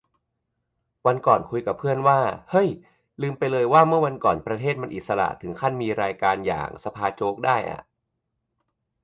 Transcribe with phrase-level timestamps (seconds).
[1.05, 2.19] วันก่อนคุยกับเพื่อนว่า
[2.51, 2.67] เฮ้ย
[3.21, 7.81] ลืมไปเลยว่าเมื่อก่อนประเทศมันอิสระถึงขั้นมีรายการอย่าง สภาโจ๊ก ได้อ่ะ